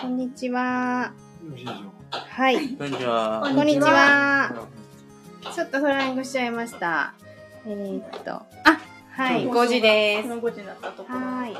[0.00, 1.12] こんにちは。
[2.12, 2.68] はい。
[2.76, 3.42] こんにちは。
[3.52, 4.68] こんにちは。
[5.52, 7.14] ちょっとフライングしちゃいました。
[7.66, 8.46] えー、っと、あ、
[9.10, 10.28] はい、5時です。
[10.28, 11.18] この5時になったところ。
[11.18, 11.56] はい。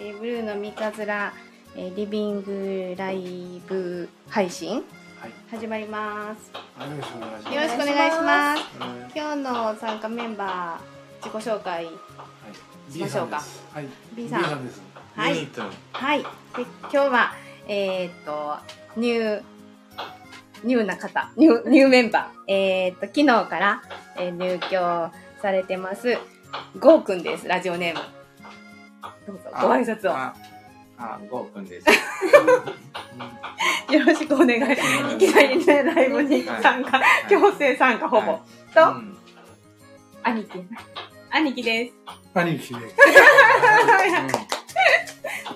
[0.00, 1.32] えーブルーの三日面、
[1.76, 4.84] えーリビングライブ配信
[5.20, 5.32] はい。
[5.50, 6.52] 始まります。
[6.52, 7.54] よろしくお願いします。
[7.54, 8.62] よろしくお願いします。
[8.80, 11.84] うん今日の参加メンバー、自己紹介。
[11.86, 11.94] はい。
[12.92, 13.62] しましょうか B さんです。
[13.74, 13.88] はい。
[14.14, 14.82] B さん B さんです。
[15.12, 15.34] はい。
[15.92, 16.22] はい。
[16.22, 16.26] で、
[16.82, 17.32] 今日は、
[17.68, 18.56] えーっと、
[18.96, 19.42] ニュー、
[20.64, 22.52] ニューな方、ニュー、ニューメンバー。
[22.52, 23.82] えーっと、昨日から、
[24.18, 26.18] えー入居されてます、
[26.78, 28.00] ゴーくんです、ラジオネーム。
[29.26, 30.12] どうぞ、ご挨拶を。
[30.14, 30.34] あ、
[30.98, 31.86] あ、ゴーくんです。
[33.92, 34.52] よろしくお願い。
[35.14, 38.38] いきなりね、ライブに参加、強制参加ほぼ。
[38.74, 39.16] と、うん
[40.22, 40.62] 兄貴。
[41.30, 41.94] 兄貴です。
[42.34, 42.80] 兄貴で。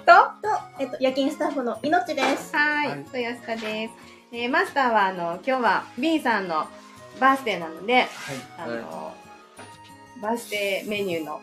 [0.06, 0.12] と、
[0.42, 0.53] と、
[0.84, 2.54] えっと、夜勤スタッフのいのちです。
[2.54, 3.94] はい、はいと安田です。
[4.32, 6.66] えーマスターは、あの、今日は B さんの
[7.18, 8.08] バースデーなので、はい。
[8.58, 9.14] あの、
[10.20, 11.40] バースデーメニューの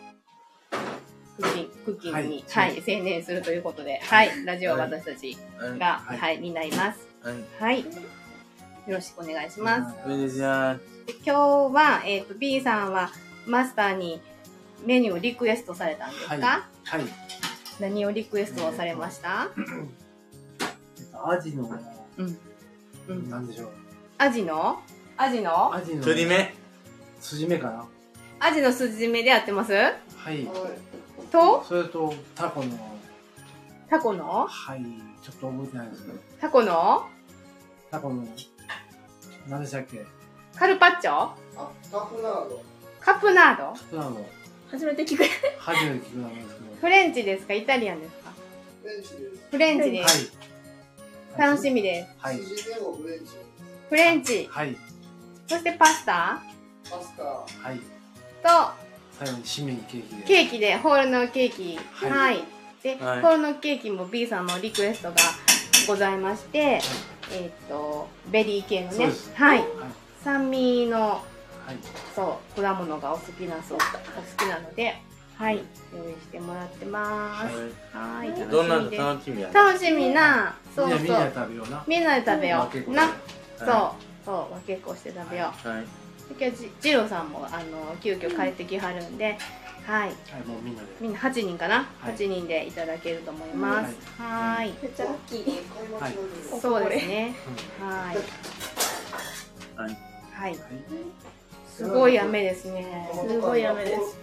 [1.38, 7.08] クッキング、クッキングに、は、はいい専念するということで、はい、ラジオは私たちうんが、はいはい、担います。
[7.24, 7.80] うんはい。
[7.80, 7.86] よ
[8.86, 9.96] ろしくお願いします。
[10.04, 10.78] こんにちは。
[11.04, 13.10] で今日は、えっ、と、B さんは
[13.48, 14.20] マスターに
[14.86, 16.40] メニューをリクエストされたんですか、はい
[16.84, 17.42] はい。
[17.82, 19.48] 何をリクエストをされました？
[19.58, 21.68] えっと、アジの、
[22.16, 22.38] うん。
[23.08, 23.28] うん。
[23.28, 23.70] なんでしょう。
[24.18, 24.78] アジの？
[25.16, 25.74] アジの？
[25.74, 26.04] アジの。
[26.04, 26.54] 鳥目。
[27.20, 27.84] 筋目かな。
[28.38, 29.72] アジの筋目でやってます？
[29.74, 29.92] は
[30.30, 30.48] い。
[31.32, 32.98] と、それと、タコの、
[33.90, 34.46] タコの？
[34.46, 34.84] はい。
[35.20, 36.18] ちょっと覚えてないですけど。
[36.40, 37.08] タコの？
[37.90, 38.24] タコの、
[39.48, 40.06] 何でしたっけ？
[40.54, 41.10] カルパッチョ？
[41.10, 41.34] あ、
[41.90, 42.62] カフナード。
[43.00, 43.74] カプナード？
[43.74, 44.24] 普段の、
[44.70, 45.24] 初めて聞く。
[45.58, 46.71] 初めて聞く名前ですけど。
[46.82, 47.54] フレンチですか？
[47.54, 48.32] イタリアンですか？
[48.82, 49.46] フレンチです。
[49.52, 50.24] フレンチではす。
[50.24, 51.38] い。
[51.38, 52.08] 楽しみです。
[52.18, 52.38] はい。
[52.38, 53.26] 筋でもフレンチ。
[53.88, 54.48] フレンチ。
[54.50, 54.76] はい。
[55.46, 56.42] そしてパスタ？
[56.90, 57.22] パスタ。
[57.22, 57.78] はい。
[57.78, 57.84] と
[59.12, 60.22] 最後に締めにケーキで。
[60.24, 61.78] ケーキで、ホールのケーキ。
[62.04, 62.10] は。
[62.10, 62.44] はいい
[62.82, 65.14] で、はいホールのケーキも B さんのリクエストが
[65.86, 69.32] ございまして、えーっと、ベリー系のねそうです。
[69.36, 69.58] はい。
[69.58, 69.68] はい。
[70.24, 71.22] 酸味の、はい。
[72.16, 73.86] そう、果物がお好きなそう、お好
[74.36, 74.96] きなので、
[75.42, 75.56] はい。
[75.92, 77.72] 用意してもらってます。
[77.92, 78.32] はい。
[78.48, 79.54] どんな楽しみです楽しみやね？
[79.54, 81.42] 楽しみな、そうみんなみんなでそう。
[81.42, 81.84] 食べような。
[81.88, 82.60] みんなで食べよう。
[82.60, 83.16] 分けっこでな、は
[83.58, 85.68] そう、そう、分けっこして食べよう。
[85.68, 85.82] はい。
[85.82, 85.86] で
[86.46, 89.36] 今日じ、ジローさんも、あの、急遽帰ってきはるんで、
[89.84, 90.06] はい。
[90.06, 90.10] はい、
[90.46, 90.88] もうみんなで。
[91.00, 93.96] みんな8人かな、はい8人でいただけると思います。
[94.18, 94.74] はーい。
[94.80, 96.00] めっちゃラッキー。
[96.00, 96.14] はい
[96.60, 97.34] そうですね。
[97.80, 98.16] うんはい。
[98.16, 99.90] はい。
[99.90, 99.96] はい。
[100.32, 100.58] はい。
[101.66, 103.10] すごい雨ですね。
[103.28, 104.21] すごい雨です。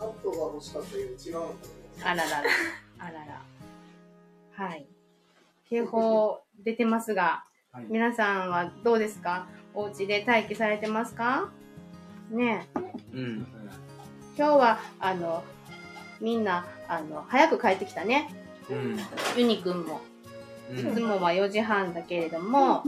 [0.00, 1.54] カットが欲しかったけど違うのか
[2.04, 2.42] あららら。
[3.00, 3.42] あらら。
[4.66, 4.86] はい。
[5.68, 7.84] 警報出てますが、はい。
[7.90, 9.46] 皆さんはどうですか？
[9.74, 11.50] お家で待機されてますか？
[12.30, 12.80] ねえ
[13.12, 13.46] うん。
[14.38, 15.44] 今日は、あの、
[16.20, 18.30] みんな、あの、早く帰ってきたね。
[18.70, 18.98] うん。
[19.36, 20.00] ユニくんも。
[20.70, 21.04] ういつん。
[21.04, 22.82] もは4時半だけれども、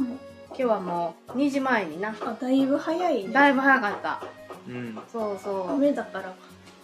[0.49, 2.15] 今日はもう2時前にな。
[2.23, 3.33] あ、だいぶ早いね。
[3.35, 4.23] だいぶ早かった。
[4.67, 4.99] うん。
[5.13, 6.35] そうそ雨だからか。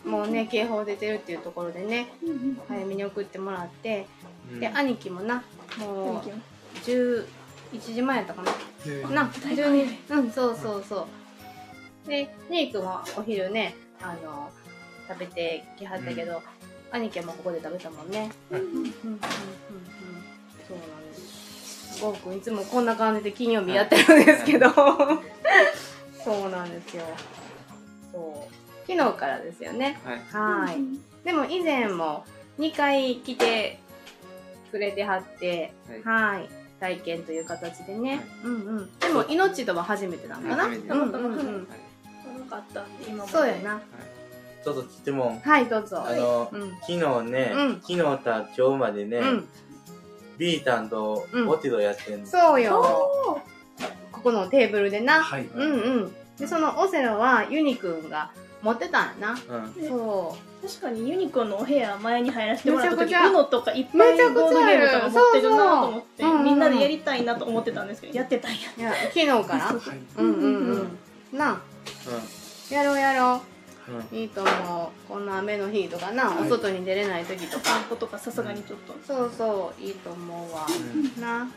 [0.04, 0.08] う。
[0.08, 2.08] もうね、警報出てるっていうところでね、
[2.68, 4.06] 早めに送ってもらって、
[4.52, 5.42] うんで、兄貴もな、
[5.78, 7.26] もう、11
[7.80, 8.52] 時前やったかな？
[8.84, 11.06] でな、だいぶ早い12うん、そうそうそ
[12.06, 12.08] う。
[12.08, 14.50] で、ネイ君はお昼ね、あの、
[15.06, 16.42] 食べてきはったけど、
[16.90, 18.30] 兄貴もここで食べたもんね。
[18.50, 18.90] はいうんうんうんうんうん。
[20.66, 22.02] そうなんです。
[22.02, 24.70] ゴーくんいつもこんな感じで金曜日やってるんですけど、
[26.24, 27.02] そうなんですよ。
[28.12, 28.54] そう。
[28.88, 30.00] 昨日からですよね。
[30.02, 30.66] はい。
[30.66, 30.78] はい。
[31.22, 32.24] でも以前も
[32.58, 33.78] 2回来て
[34.70, 36.48] くれてはって、はいはい。
[36.80, 38.08] 体験という形でね。
[38.10, 38.98] はいうんうん。
[38.98, 41.68] でも、命とは初めてなのかな初めてうんうんうん。
[42.38, 43.26] 悪かった今。
[43.26, 43.82] そうやな。
[44.64, 45.38] ちょっと質問。
[45.40, 46.02] はい、どうぞ。
[46.06, 46.70] あの、うん。
[46.80, 49.48] 昨日ねうん、昨日た今日までねう、ん。
[50.38, 52.26] B さんとうんオテドやってんの。
[52.26, 52.80] そうよ。
[52.80, 53.40] お
[54.12, 55.22] ここのテーブルでな。
[55.22, 55.46] はい。
[55.46, 56.14] うんうん。
[56.38, 58.30] で、そのオセロはユニくんが
[58.62, 59.38] 持ってたんやな。
[59.48, 59.82] うん。
[59.82, 68.58] ねそ確かにユニコーンのお部屋前に入らせてもらった時 UNO とかいっぱいボードゲームとか持ってるなと思ってみんなでやりたいなと思ってたんですけどやってたんや
[68.90, 69.98] や、昨日からはい。
[70.16, 70.88] うんうん
[71.32, 71.38] うん。
[71.38, 71.60] な、
[72.70, 73.40] やろうやろ
[73.88, 73.98] うん。
[74.00, 74.04] う。
[74.20, 75.08] いいと思う。
[75.08, 77.64] こんな雨の日とかな、はいお外に出れない時とか。
[77.64, 80.66] 散歩とかさすがにちょっとそうそう、いいと思うわ。
[80.66, 81.22] うん。
[81.22, 81.48] な。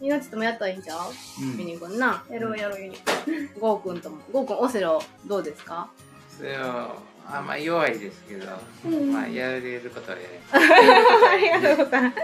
[0.00, 1.10] 命ともやったらいいんちゃう？
[1.42, 2.24] うんユニくんな。
[2.30, 4.18] やろうやろうユニコーンゴーくんとも。
[4.32, 5.90] ゴーくん、オセロどうですか？
[6.36, 6.96] それは、
[7.26, 8.46] あまあ弱いですけど、
[8.86, 10.56] うんまあやれることはやります。
[11.30, 12.14] ありがとうございます。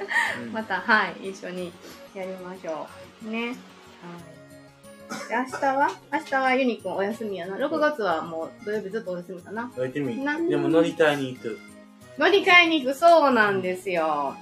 [0.42, 1.72] うんまた、はい、一緒に
[2.14, 2.86] やりましょ
[3.26, 3.30] う。
[3.30, 3.48] ね。
[3.48, 3.54] はい。
[5.28, 5.90] で明日は？
[6.12, 7.56] 明日はユニくんお休みやな。
[7.56, 9.70] 6月はもう土曜日ずっとお休みかな。
[9.76, 11.58] やってみなでも乗り換えに行く
[12.18, 14.34] 乗り換えに行く、そうなんですよ。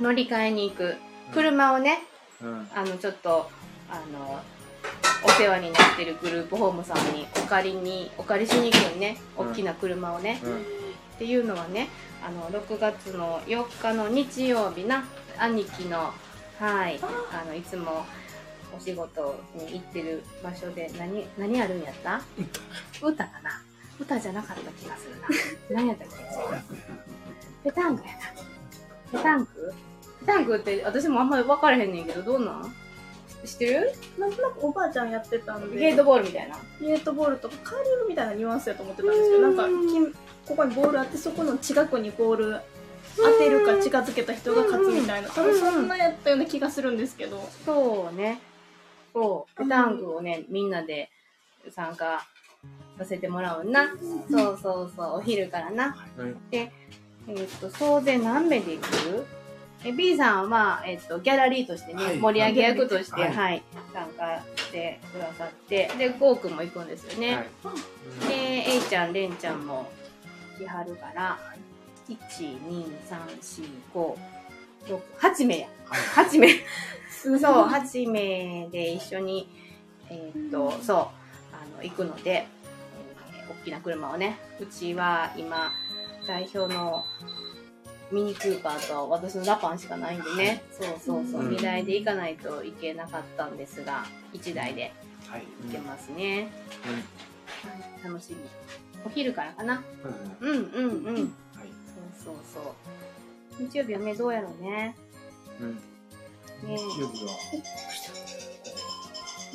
[0.00, 0.94] 乗り換えに行く。
[1.32, 2.02] 車をね、
[2.40, 3.50] うんあの、ちょっと、
[3.90, 4.40] あの、
[5.24, 9.16] お世話になってるグループホームさんにお借りに、お借りしに行くのね。
[9.36, 10.40] 大きな車をね。
[10.44, 10.52] うん。
[10.56, 11.88] っていうのはね
[12.26, 15.04] あの6月の4日の日曜日な
[15.38, 16.12] 兄貴の
[16.58, 17.44] はいあ。
[17.46, 18.04] のいつも
[18.76, 22.20] お仕事に行ってる場所で何何あるんやった？
[23.00, 23.24] 歌。
[23.24, 23.50] かな？
[24.00, 25.28] 歌じゃなかった気がするな。
[25.82, 26.08] 何やったっ
[27.62, 27.70] け？
[27.70, 29.18] ペタンクやな。
[29.18, 29.74] ペタンク？
[30.20, 32.74] ペタンクって私もあんまり分からへんねんけどどうなん？
[33.44, 33.92] 知ってる？
[34.18, 35.78] なんとなくおばあちゃんやってたんで。
[35.78, 36.56] ゲートボールみたいな。
[36.80, 42.60] ゲートボールとかカーリングみたいなニュアンスやと思ってたんですけどなんかきここにボールあってそこの近くにボール
[43.16, 45.28] 当てるか近づけた人が勝つみたいな。
[45.28, 47.48] 多分そんなやったような気がするんですけど。
[47.64, 48.40] そうね。
[49.12, 49.62] そう。
[49.62, 51.10] ペタンクをね、みんなで
[51.70, 52.26] 参加
[52.98, 53.94] させてもらうな。
[54.28, 55.18] そうそうそう。
[55.18, 55.96] お昼からな。
[56.18, 56.72] うんで、
[57.28, 59.26] えっと、総勢何名で行く？
[59.84, 67.34] え B さんは、えっと、ギャラリーとしてね、はい盛り上げ役として、は、はいい参加してくださって、で、ゴーくんも行くんですよね。
[67.36, 69.90] はいで、A ちゃん、レンちゃんも
[70.58, 71.38] 来はるから、
[72.08, 74.16] 1、2、3、4、5、
[74.86, 75.68] 6、8名や。
[76.14, 76.48] 8名。
[77.38, 79.48] そう、8名で一緒に、
[80.10, 81.10] えーっと、そう、あ
[81.76, 82.54] の、行くので、えー
[83.46, 85.72] 大きな車をね、うちは今、
[86.26, 87.04] 代表の
[88.14, 94.92] ミニクーパーと私のラパンしかないんでね、そうそうそう、うん2台で行かないといけなかったんですが、1台で
[95.28, 95.42] はい。
[95.66, 96.48] 行けますね。
[97.62, 98.36] はい、楽しみ。
[99.04, 99.82] お昼からかな。
[100.02, 100.36] そうですね。
[100.40, 101.14] うんうんうん。
[101.14, 101.24] はい。
[102.14, 102.60] そうそうそ
[103.60, 103.68] う。
[103.68, 104.94] 日曜日はね、どうやろうね。
[105.60, 105.80] うんね
[106.62, 107.30] 日曜日は、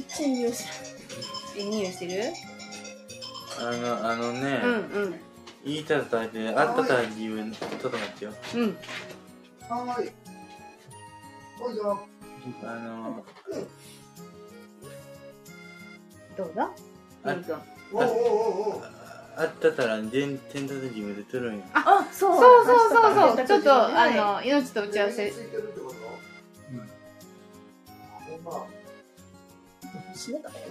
[0.09, 0.65] チェンジをし
[1.57, 2.23] え、匂いしてる？
[3.59, 5.15] あのあのね、うんうん。
[5.65, 8.77] 言いたたであったた理由ちょっと待ってようん。
[9.67, 10.11] はーい。
[11.59, 11.99] ほいじゃあ、
[12.63, 13.25] あの
[16.37, 16.71] どうだ？
[17.23, 17.35] あ。
[17.91, 18.11] おうおうお
[18.71, 18.81] うおう。
[19.37, 23.47] あったたら全天達自分で取るんよあそうそうそうそうそう。
[23.47, 25.35] ちょっと、はいあの、命と打ち合わせつ。
[25.35, 25.95] いてるってこと？
[28.31, 28.65] ほんま。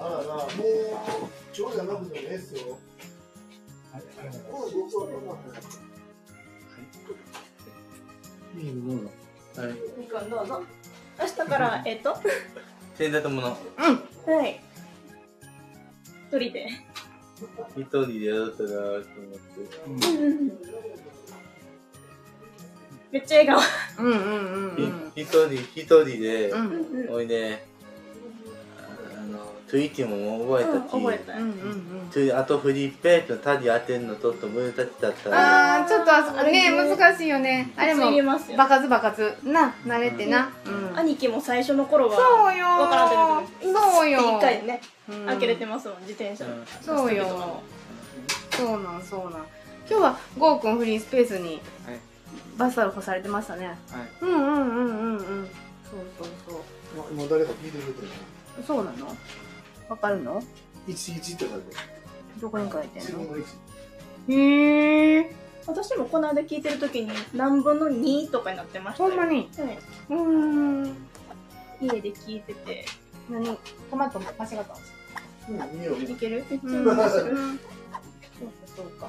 [0.01, 0.47] あらら、もう、
[1.57, 2.79] 今日じゃなくてもええっすよ。
[3.99, 4.05] はい。
[4.19, 5.43] ありがとうもう僕はこんなん
[8.57, 9.11] でいいのどうぞ。
[9.57, 9.73] はい。
[9.99, 10.63] みくんどうぞ
[11.21, 12.17] 明日からえっと？
[12.97, 13.57] 天達ものは
[14.47, 14.61] い。
[16.31, 16.67] 一人で。
[17.77, 19.09] 一人でやろうとなと思って。
[23.11, 24.13] めっちゃ笑顔うん。
[24.13, 24.19] うん。
[24.19, 24.75] うん。
[24.75, 25.13] うん。
[25.15, 27.09] ひ一人一人でうん。
[27.11, 27.67] おいで
[29.71, 35.31] トゥイティも覚えたし、覚えたうんうんトゥイあとフリッペとタディ当てんのちょっと難しかったうん。
[35.31, 37.71] らあー、ちょっとあそこね、難しいよね。
[37.77, 39.35] あれも言え、ますよバカズバカズ。
[39.45, 40.51] な、慣れてな。
[40.65, 40.99] うん。
[40.99, 43.05] 兄貴も最初の頃はそうよわから
[43.41, 44.21] んけどそうよ。
[44.39, 44.81] 一回でね
[45.11, 47.61] うん開けれてますもん自転車うんそうよ。
[48.53, 49.47] そうなん、そうなん。
[49.91, 51.99] 今日はゴーくんフリースペースにはい
[52.57, 53.67] バスタオル干されてましたね。
[53.67, 53.77] はい
[54.23, 55.19] うんうんうんうんうん。
[55.19, 57.05] そうそうそう。
[57.13, 58.09] 今誰か聞いてくれてる
[58.67, 59.15] そうなの？
[59.89, 60.43] わかるの？
[60.87, 61.77] 一一って書いて
[62.41, 63.19] どこに書いてんの？
[63.25, 63.47] 分の一。
[64.33, 65.35] へえ。
[65.67, 69.51] 私もこの間聞いてる時に何分の2とかになってましたよほんまに？
[69.59, 69.79] はい、
[70.11, 70.97] うーん。
[71.81, 72.85] 家で聞いてて
[73.31, 73.45] 何？
[73.91, 74.67] トマト間違ったんですか
[75.49, 75.57] うん、
[76.11, 76.45] いける？
[76.51, 76.85] うん。
[76.85, 79.09] そうか、そうか。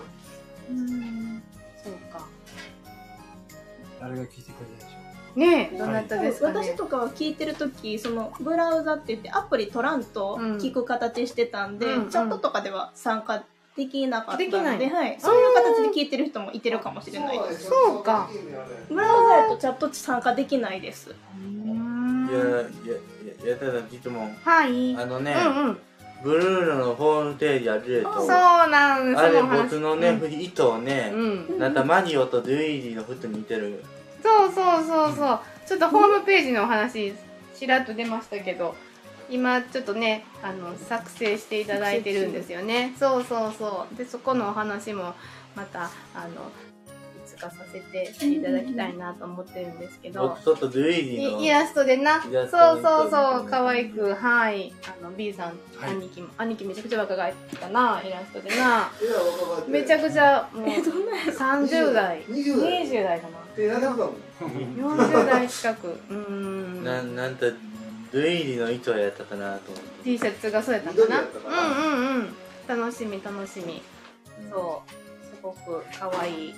[0.70, 1.44] うん。
[1.84, 2.28] そうか。
[4.00, 4.89] 誰が聞いてくれたでしょ
[5.36, 6.76] ねえ、どなたですかね私。
[6.76, 13.44] とかは聞いてる時そのブラウザって言ってアプリ取らんとうん聞く形してたんで、うんうんチャットとかでは参加
[13.76, 18.30] できなかったのでではい、そういう形で聞いてる人もいてるかもしれないですそうか
[18.90, 22.96] ブラウザやとチャット参加できないですいやいやいや
[23.46, 24.96] やただ質問はい。
[24.96, 25.78] あのね、うんうん。
[26.24, 31.18] ブルーノのホームページあるそうとなんですあれ僕のね、うん糸をね、う
[31.56, 31.60] ん。
[31.60, 33.84] なんかマリオとルイージの服に似てる
[34.30, 35.40] そうそうそうそう。
[35.66, 37.14] ちょっとホームページのお話、
[37.56, 38.76] ちらっと出ましたけど、
[39.30, 42.94] 今ちょっとね、あの、作成していただいてるんですよね。
[42.98, 43.96] そうそうそう。
[43.96, 45.14] で、そこのお話も、
[45.56, 46.52] また、あの、
[47.40, 54.74] かさせていただきたいなと思ってるんですけど、ちょっとルイージのいイラストでな、そうそうそう、うん可愛く、はい。
[54.86, 58.92] あの、B さん、はい兄貴も、兄貴めちゃくちゃ若返ったな、イラストでな。
[59.68, 63.38] めちゃくちゃ、もう、えどんなやつ？30代、20代20代かな。
[63.56, 63.98] 手長かっ
[64.40, 65.88] たもん40代近く。
[65.88, 66.84] うーん。
[66.84, 67.46] ななんと
[68.12, 71.02] ルイージの糸やったかなと思って T シャツがそうやったかな。
[71.04, 72.80] 緑やったかなうんうんうん。
[72.82, 73.82] 楽しみ、楽しみ。
[74.52, 74.92] そう。
[75.26, 76.56] すごく可愛い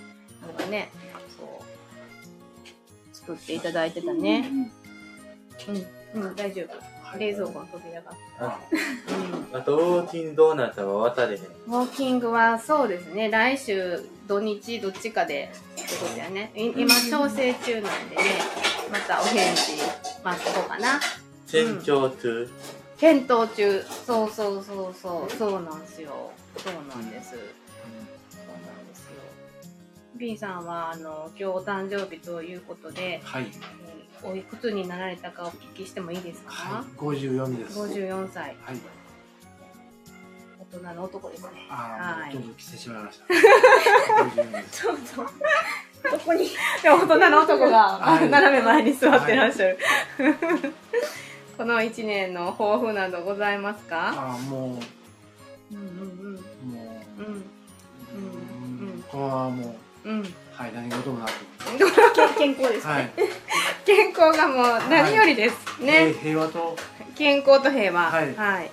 [0.48, 0.92] のがね、
[1.38, 3.16] そう。
[3.16, 4.50] 作っていただいてたね。
[6.16, 6.92] うん、うん、大丈夫。
[7.18, 8.12] 冷蔵庫の扉が。
[8.40, 8.60] あ
[9.52, 9.58] うん。
[9.58, 16.52] あとウォーキングどうなったか分かれへんウォーキングはそうですね、来週土日どっちかでってことやね。
[16.56, 18.24] い今調整中なんでね、
[18.92, 19.74] またお返事
[20.24, 21.00] 待っとこうかな。
[21.48, 22.50] 船長中、
[22.98, 23.84] 検討中。
[24.06, 26.32] そうそうそうそう、そうなんですよ。
[26.58, 27.36] そうなんです。
[30.22, 30.38] そうなんですよ。
[30.38, 33.44] B さんはあの今日お誕生日ということで、はい。
[33.44, 33.92] えー
[34.24, 36.84] おいくつになられたかお聞きしてもいいですか、はい。
[36.96, 37.80] 54です。
[37.80, 38.56] 54歳。
[38.62, 38.78] はい。
[40.72, 41.50] 大人の男ですね。
[41.72, 43.26] ああ、はいどんどん来てしまいました。
[44.24, 44.84] 54です。
[44.84, 45.28] そうそう
[46.12, 46.50] どこに？
[46.84, 49.80] 大人の男がはい斜め前に座ってらっしゃる。
[51.58, 54.10] この1年の抱負などございますか？
[54.16, 54.80] ああ、も
[55.72, 56.36] うんうんうん。
[56.36, 57.26] う、もう、うん。
[57.26, 57.44] う
[58.14, 58.18] う
[58.86, 60.24] んん、このままもう、うん。
[60.54, 61.32] はい、何事もなく。
[62.38, 63.12] 健康ですね、はい。
[63.86, 65.82] 健康がもう何よりです。
[65.82, 66.14] ね。
[66.22, 66.76] 平和と、
[67.16, 68.12] 健康と平和。
[68.12, 68.72] はいはい。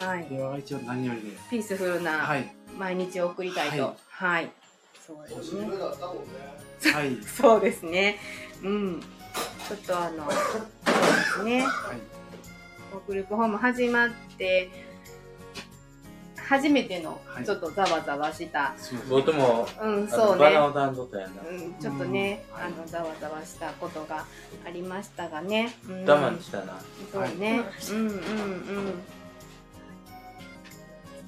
[0.00, 0.26] はい。
[0.28, 1.36] 平和が一応何よりで。
[1.50, 2.52] ピースフルなはい。
[2.76, 3.82] 毎日を送りたいと。
[3.82, 4.50] はいはい。
[5.06, 5.66] そうですね。
[5.66, 7.16] ねはい。
[7.22, 8.18] そうですね。
[8.62, 9.00] うん。
[9.00, 11.60] ちょっとあの、そうですね。
[11.60, 12.16] はい。
[13.06, 14.08] グループホーム始まっ
[14.38, 14.70] て、
[16.48, 18.74] 初めてのはいちょっとざわざわした。
[19.08, 20.38] 僕もうん、あそうね。
[20.38, 24.24] のバナナダンドとやな、うん、ちょっとね、あのざわざわしたことが
[24.64, 25.76] ありましたがね。
[25.88, 26.78] うん、我慢したな、
[27.12, 27.64] そうね。
[27.90, 28.14] うんうんう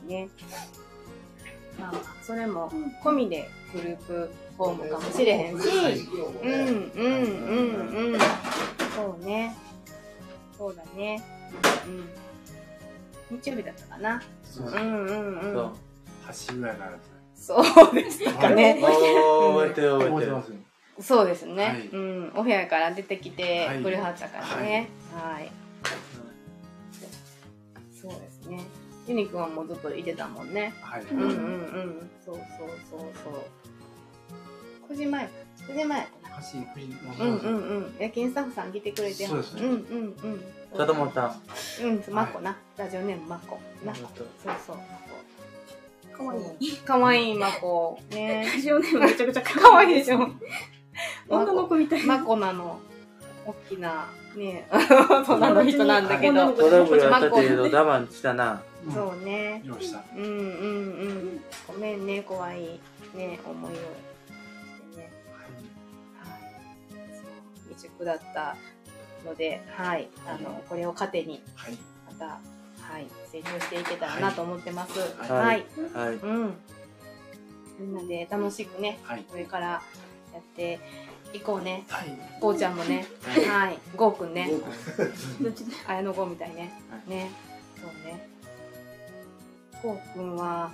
[0.06, 0.08] ん。
[0.08, 0.28] ね。
[1.78, 2.70] まあまあ、それも
[3.02, 7.10] 込みでグループホームかもしれへんし、はいうんうん
[7.94, 8.20] うんうん。
[8.94, 9.56] そうね。
[10.56, 11.22] そうだね。
[11.86, 12.08] うん。
[13.30, 14.22] 日曜日だったかな。
[14.42, 14.76] そうです。
[14.76, 15.52] うんうんうん。
[15.52, 15.72] そう
[16.28, 16.98] 8ぐらいから。
[17.34, 18.78] そうでしたかね。
[18.80, 19.18] 覚えてる
[19.52, 20.52] 覚えてる覚えてます。
[21.00, 22.32] そうですね、はいうん。
[22.34, 24.88] お部屋から出てきてはいくれはったからね。
[25.14, 25.50] はい。
[28.00, 28.60] そうですね。
[29.06, 30.74] ユニくんはもうずっといてたもんね。
[30.80, 31.02] はい。
[31.02, 32.10] うんうんうん。
[32.24, 33.30] そうそうそうそ
[34.90, 34.92] う。
[34.92, 35.28] 9時前。
[35.68, 36.36] 9時前やったな。
[36.36, 37.96] 8、9時、もうんうんうん。
[37.98, 39.76] 夜勤スタッフさん来てくれてそうですねうんうんう
[40.36, 40.44] ん。
[40.70, 42.56] 子供さんうん、マッコな。
[42.76, 43.58] ラジオネームマッコ。
[43.84, 43.94] な。
[43.94, 44.06] そう
[44.66, 44.76] そう。
[46.16, 47.98] かわいいかわいいマコ。
[48.10, 48.50] ね。
[48.54, 50.18] ラジオネームめちゃくちゃかかわいいでしょ。
[51.28, 52.80] 女の子みたいなマコなの。
[53.46, 54.06] 大きな、
[54.36, 56.52] ね、 大人の人なんだけど。
[56.52, 59.62] トラブルあったけど我慢したなうんそうね。
[59.64, 61.40] うんうんうん。
[61.66, 62.78] ごめんね、怖い
[63.14, 63.80] ね、思いをし
[64.92, 65.12] てね。
[65.32, 65.50] はい。
[66.90, 68.56] そう未熟だった
[69.28, 70.08] ので、はい。
[70.26, 71.76] あの、これを糧に、はい。
[72.06, 74.98] また、はい、成長していけたらなと思ってます。
[74.98, 75.66] はいはい。
[75.94, 76.54] はいうん。
[77.78, 79.24] みんなで楽しくね、はい。
[79.28, 79.66] これから
[80.32, 80.80] やって
[81.32, 81.84] いこうね。
[81.88, 82.18] はい。
[82.40, 83.06] こうちゃんもね、
[83.48, 83.78] はい。
[83.96, 84.50] ゴーくんね、
[85.86, 86.72] 綾野剛みたいね。
[87.06, 87.30] ね。
[87.76, 88.28] そうね。
[89.82, 90.72] ゴーくんは、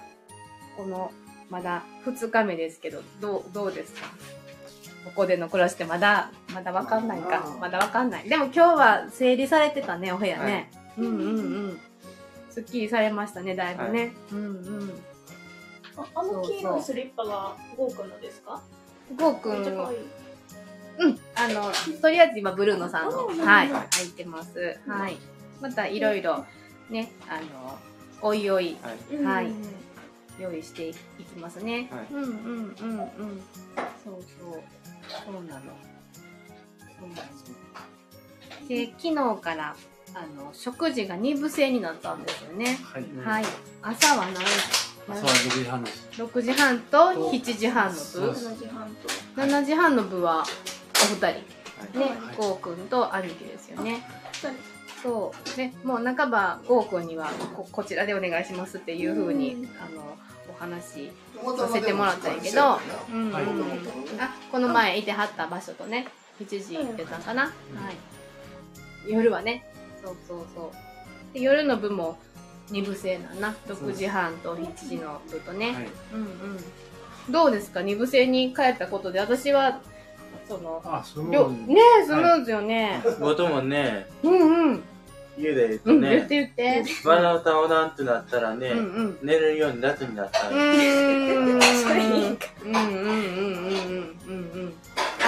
[0.77, 1.13] この、
[1.51, 4.09] まだ2日目ですけど、どう、どうですか？
[5.05, 7.45] ここでの暮らしってまだ、まだわかんないか。
[7.61, 8.29] まだわかんない。
[8.29, 10.71] でも今日は整理されてたね、お部屋ね。
[10.97, 11.81] うんうんうん。
[12.51, 14.13] すっきりされましたね、だいぶね。
[14.33, 14.43] うんう
[14.85, 15.03] ん。
[15.97, 18.63] ああの黄色いスリッパがゴーくんのですか？
[19.17, 19.99] ゴーくんめっちゃかわいい
[20.97, 24.79] うん、あの、とりあえず今、ブルーノさんの、うんはい、入ってます。
[24.87, 25.17] はい。
[25.61, 26.45] また、いろいろ、
[26.89, 27.79] ね、あの、
[28.23, 28.77] おいおい、
[29.25, 29.53] はい
[30.41, 31.89] 用意していきますね。
[31.91, 33.43] はいうんうんうんうん。
[34.05, 34.63] そうそう。
[35.25, 35.63] そうなの。
[38.69, 39.77] で、昨日から、
[40.15, 42.79] あの、食事が2部制になったんですよね。
[42.83, 43.05] はい。
[43.25, 43.45] はい。
[43.83, 44.45] 朝は何？
[45.07, 46.09] 朝は6時半です。
[46.13, 47.99] 6時半と7時半の部。
[47.99, 48.49] そうです。
[48.49, 51.27] 7時半と7時半の部はお二人。
[51.27, 51.39] はい。
[51.99, 54.03] ねはいゴーくんと兄貴ですよね。
[55.03, 55.59] そう。
[55.59, 59.65] ねもう半ばゴーくんにはここちらでお願いしますっていうふうにうん。
[59.65, 60.17] あの
[60.49, 61.11] お話
[61.57, 62.79] ささせてもらったんやけど、
[63.13, 63.35] うん。
[63.35, 63.41] あ
[64.51, 66.07] この前いてはった場所とね
[66.41, 67.53] 7時行ってたんかな、はい。
[69.13, 69.65] 夜はね。
[70.05, 70.73] そうそうそ
[71.33, 71.35] う。
[71.35, 72.19] で夜の部も
[72.71, 75.89] 2部制なんな？6時半と7時の部とね、はい。
[76.15, 77.33] うんうん。
[77.33, 77.83] どうですか？
[77.83, 79.81] 二部制に帰ったことで、私は、
[80.49, 81.75] その、あ、スムーズに。
[81.75, 83.03] ねえ、スムーズよね。
[83.21, 84.83] 僕もね、うんうん。
[85.39, 86.85] 家で言うとうん、言っね、て言って。
[87.05, 89.19] バナ歌おらんってなったらね、うんうん。
[89.23, 90.51] 寝るように夏になったん。
[90.51, 90.65] それ
[92.29, 94.75] いいかうんうんうんうんうんうん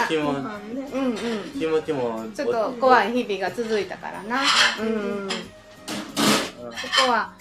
[0.09, 0.37] 気もうん。
[0.37, 1.15] うんうん。
[1.59, 4.41] 気持ちも、ちょっと怖い日々が続いたからな。
[4.81, 5.29] うんうん。
[5.31, 7.33] そこは、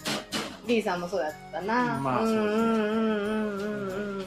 [0.68, 2.00] B さんもそうやったな。
[2.02, 4.26] まあうんうんうんうんうんうん。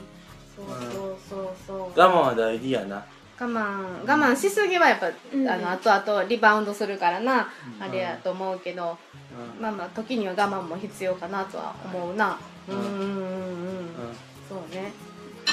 [0.57, 1.78] そうそうそうそう。
[1.78, 3.04] 我慢は大事やな。
[3.40, 8.99] 我慢、我慢しすぎはやっぱ、うんあの、後々リバウンドするからな、うんあれやと思うけど、
[9.57, 12.38] うんまあまあ、時には我慢も必要かなとは思うな。
[12.68, 13.88] うんうんうんうん。
[14.49, 14.92] そうね。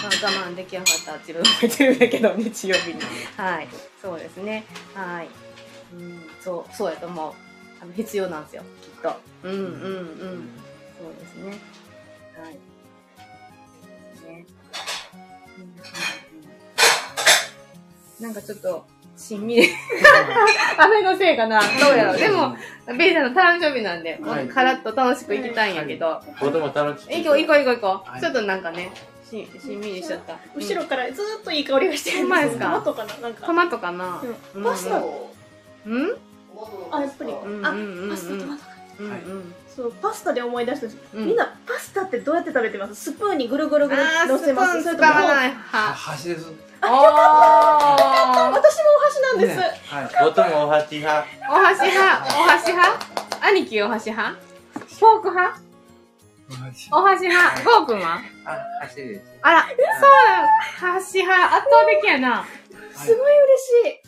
[0.05, 3.01] まあ、我慢できなかったら自分も言ってるんだけど、日曜日に。
[3.38, 3.67] はい。
[4.01, 4.63] そうですね。
[4.93, 5.27] はい。
[5.93, 7.33] うん、そう、そうやと思う。
[7.81, 9.15] あの、必要なんですよ、きっと。
[9.43, 10.50] うんうんうん。
[10.97, 11.57] そうですね。
[12.38, 12.53] はい。
[14.27, 14.45] ね。
[15.55, 15.85] うんうんうん
[18.17, 18.85] なんかちょっと、
[19.17, 19.67] しんみり。
[20.77, 22.17] 雨のせいかなどうやろう。
[22.17, 22.55] でも、
[22.97, 26.21] ベイさんの誕生日なんで、もはいうカラッと楽しく行きたいんやけど。
[26.39, 27.24] 僕も楽しい。
[27.24, 28.09] 行こう行こう行こう行こう。
[28.09, 28.91] はいちょっとなんかね、
[29.29, 30.38] ししんみりしちゃった。
[30.55, 32.65] 後ろからずーっといい香りがしてるほんまですか？
[32.65, 33.46] トマトかななんか。
[33.48, 34.22] トマトかな？
[34.53, 34.63] うん。
[34.63, 36.17] パスタうん？
[36.91, 37.32] あやっぱり。
[37.32, 38.10] うんあうんうんうん。
[38.12, 38.63] パスタトマト
[39.00, 39.22] うんはい。
[39.22, 39.53] うん。
[39.75, 40.89] そうパスタで思い出した。
[40.89, 41.25] しうん。
[41.25, 42.96] みんなパスタってどうやって食べてます？
[42.96, 44.82] スプーンにぐるぐるぐるあー、乗せます。
[44.82, 45.48] スプーン使それともわない。
[45.48, 45.94] あ派。
[45.94, 46.48] 箸です。
[46.84, 46.89] おー。
[46.89, 47.01] 私も
[48.53, 50.10] お箸なんです、ねはい。
[50.24, 51.27] 僕もお箸派。
[51.50, 53.05] お箸派、お箸派？
[53.48, 54.36] 兄貴お箸派？
[54.36, 55.64] フォーク派？
[56.91, 57.63] お箸派。
[57.63, 58.21] ゴーくんは？
[58.45, 59.21] あ、箸です。
[59.41, 60.47] あら、そうなの
[60.99, 62.45] 箸派、圧倒的やな。
[62.93, 63.33] すごい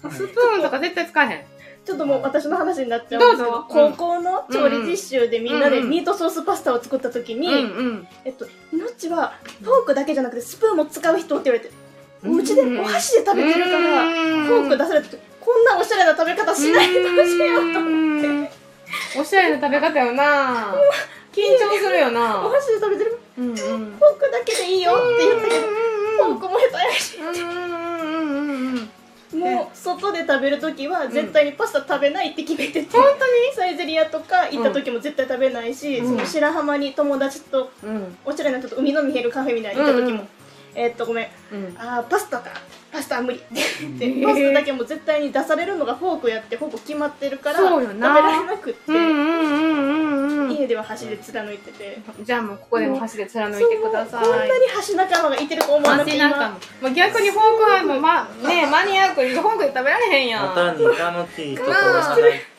[0.06, 0.28] 嬉しい。
[0.28, 1.46] スプーンとか絶対使えへん。
[1.84, 7.48] ちょっともう私の話になっちゃうんですけど高校の調理実習でみんなでミートソースパスタを作った時に。
[8.26, 11.74] えっと、いのっちはフォークだけじゃなくてスプーンも使う人って言われて、
[12.26, 18.52] お家でお箸で食べてるから、フォーク出された時こんなおしゃれな食べ方しないでほしいよと思って、
[19.20, 20.74] おしゃれな食べ方よな。
[20.74, 23.20] 緊張するよおな箸で食べてる？
[23.38, 23.56] うんうん。
[23.56, 23.76] フォー
[24.20, 27.18] クだけでいいよって言ったけど、フォークも下手やし。
[27.18, 28.90] うんうんうん
[29.34, 29.40] うん。
[29.40, 33.04] もう外で食べる時は絶対にパスタ食べないって決めてて、本
[33.54, 36.08] サイゼリアとか行った時も絶対食べないし、うん。
[36.08, 38.18] その白浜に友達とうん。
[38.26, 40.26] おしゃれな人と海の見えるカフェみたいに行った時も、
[40.74, 41.28] えーっとごめん。
[41.52, 41.76] うん。
[41.78, 42.52] あーパスタか。
[42.90, 43.38] パスタは無理。
[43.38, 43.48] って
[43.82, 47.92] 言って、パスタだけも絶対に出されるのがフォークやってフォーク決まってるから食べら
[48.32, 48.92] れなくって、
[50.58, 60.48] 家では箸で貫いてて、じゃあもうここでも箸で貫いてくださいこんなに箸仲間がいてると思わなくて今も、まあ、逆にフォーク派もまねマニアックにフォークで食べられへんやん。
[60.48, 61.76] またに楽しいところ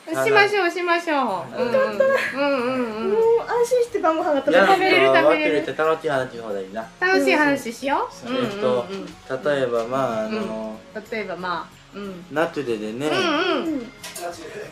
[0.08, 1.98] しましょうしましょううんうんうん。
[2.34, 6.88] うんうんもう安心して晩ご飯が食べれる食べれる食べ忘れるれて楽しい話の方がいいな。
[7.00, 10.80] 楽しい話しよう、うんうんえっとうん、例えば、まあ、あの、
[11.10, 12.24] 例えばまあうん。
[12.32, 13.64] 夏ででね、うんうん。
[13.64, 13.90] うん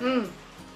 [0.01, 0.31] うん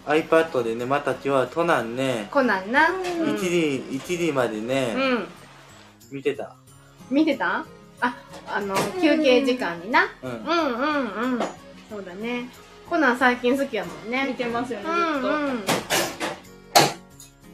[0.06, 2.88] iPad でね、また今日は都南ね、コナンな。
[2.90, 5.28] うん1時、1時までね、うん。
[6.10, 6.56] 見てた。
[7.10, 7.64] 見てた？
[8.00, 8.16] あ
[8.48, 10.06] あの休憩時間にな。
[10.22, 10.30] うん。
[10.30, 11.40] うんうんうん。
[11.90, 12.48] そうだね。
[12.88, 14.26] コナン最近好きやもんね。
[14.28, 15.64] 見てますよねうっと、うん。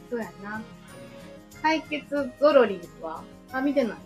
[0.09, 0.61] そうやな。
[1.61, 3.21] 解決ゾロリは？
[3.51, 3.97] あ見てない。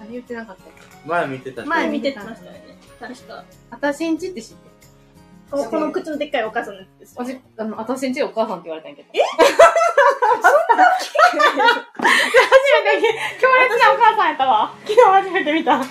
[0.00, 1.08] あれ言ってなかったっけ？
[1.08, 1.68] 前見てたし。
[1.68, 2.76] 前見てましたよね。
[2.98, 3.44] 確か。
[3.70, 4.73] 私んちって知ってる？
[5.54, 9.08] このこの口のでっかいお母さんのやつですおじあの私んちお母さんって言われたんやけど。
[9.14, 9.20] え？
[11.34, 12.08] 初
[12.84, 13.08] めて
[13.40, 14.74] 強烈なお母さんやったわ。
[14.84, 15.78] 昨日初めて見た。
[15.78, 15.86] 私ん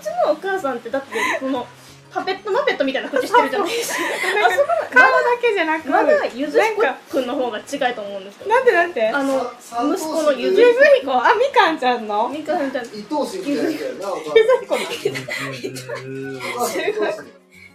[0.00, 1.66] ちのお母さんってだってこの
[2.12, 3.98] パペットマペットみたいな口してるじゃ ないですか
[4.92, 5.08] 顔だ
[5.40, 10.62] けじゃなくまだゆず彦くんの方が近いと思うんですよなんてなんてあのさ息子のゆゆずず
[11.00, 12.28] ひこあみかんちゃんの。
[12.28, 14.82] みかんちゃん伊藤氏みたいなやつやな、お母ゆずひこの
[16.04, 16.40] うん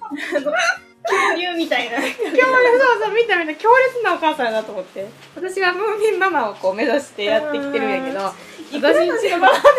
[1.08, 1.98] 恐竜みたいな。
[1.98, 5.08] 強烈そうそう見た見た強烈なお母さんやなと思って。
[5.36, 9.20] 私はムーミンママをこう目指してやってきてるんやけど私ん。
[9.20, 9.70] ちのママでや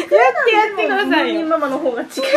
[0.00, 1.40] ってやってくださいよ。
[1.40, 2.30] ムーミンママの方が近い。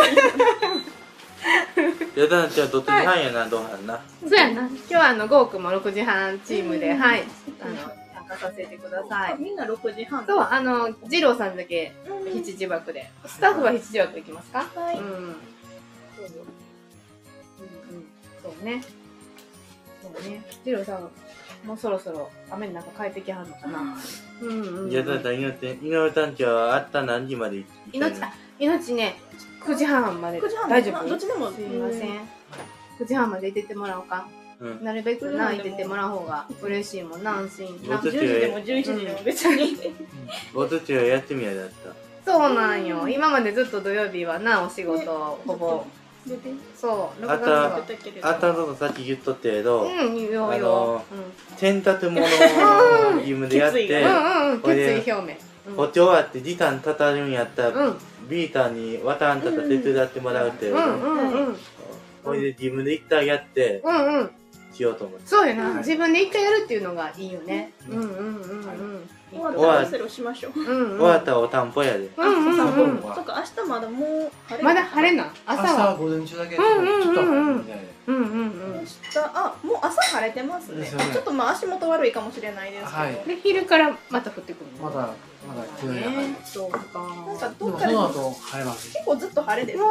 [2.15, 4.01] やだなちゃん、どっち半やな、どうはんな。
[4.21, 4.67] そうやな。
[4.67, 7.23] 今日はあのゴーくんも6時半チームではい。
[7.61, 7.75] あの
[8.13, 9.37] 参加させてください。
[9.39, 10.25] みんな6時半。
[10.25, 12.33] そうあの二郎さんだけうん。
[12.43, 13.09] 七時枠で。
[13.25, 14.65] スタッフは七時枠行きますか？
[14.75, 14.97] はい。
[14.97, 15.35] うん
[18.51, 18.83] そうね。
[20.01, 20.43] そうね。
[20.65, 21.09] 二郎さん
[21.67, 23.97] もうそろそろ雨の中帰ってきはんのかな。
[24.41, 24.49] うん。
[24.49, 29.15] うんうんやだな、命、井上たんちはあった何時まで行って命あ命ね
[29.65, 30.39] 9時半まで。
[30.39, 31.09] 9時半大丈夫？
[31.09, 31.51] どっちでも。
[31.51, 32.09] すいません。
[32.99, 34.27] 9時半まで出てってもらおうか。
[34.61, 34.83] うん。
[34.83, 37.89] なるべくな出てってもらう方が嬉しいもんな安心。
[37.89, 39.77] な僕10時でも11時でも別に。
[40.55, 42.31] おとちは休みやだった。
[42.31, 43.09] そうなんよ。
[43.09, 45.85] 今までずっと土曜日はな、お仕事、ほぼ。
[46.27, 51.03] 出てそう、6あたけれどあったのさっき言っとったけど、うん、よの。
[51.57, 52.29] 洗濯物を
[53.19, 55.75] 義務でやって、うんうんうん、これで決意表明。
[55.75, 57.97] 補聴終わって時間たたるんやったら、うん、
[58.29, 61.57] ビーターに渡らんたら手伝ってもらうって、うん、うん、うん、
[62.23, 64.31] これで自分で一回やってうん、うん。
[64.73, 65.27] しようと思って。
[65.27, 67.71] そうよな、はい自分で一回やるっていうのがいいよね。
[67.89, 68.88] うん、うん、うん、うん。
[69.31, 70.53] 終わったらセロしましょう。
[70.53, 72.09] 終わったらお散歩やで。
[72.17, 72.95] うん、うん、うん。
[72.95, 75.31] もそっか明日まだもう晴れまだ晴れな。
[75.45, 75.69] 朝は。
[75.69, 78.81] 朝は午前中だけちょっとうんうんうんうんちょっと晴れるみたいでうん、うん、うん明。
[78.81, 85.13] 日あもう朝晴れてますねちょっとまあ足元悪いかもしれないですけど、はいで、昼からまた降ってくるの？
[85.47, 86.35] まだまだ急にね。
[86.43, 86.77] そうか。
[86.77, 88.87] なんかでどっかでもその後晴れます。
[88.93, 89.79] 結構ずっと晴れです。
[89.79, 89.83] ね、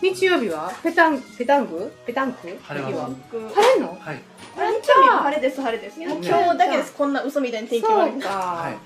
[0.00, 1.92] 日日曜日はペタン、ペタンク。
[2.06, 2.58] ペタンク。
[2.62, 3.14] 晴れます
[3.54, 4.22] 晴れんのはい。
[4.56, 6.00] 日曜日は晴れです晴れです。
[6.00, 6.92] 今日だけです。
[6.92, 7.62] こんな嘘みたい。
[7.62, 7.94] に天気か。
[7.94, 8.78] はい。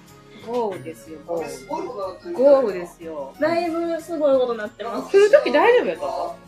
[0.47, 1.37] 豪雨ですよ、豪
[2.59, 2.73] 雨。
[2.73, 3.33] ですよ。
[3.39, 5.11] だいぶすごいことになってます。
[5.11, 6.07] 来る時大丈夫やった？